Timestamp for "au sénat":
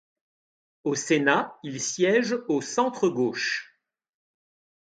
0.83-1.59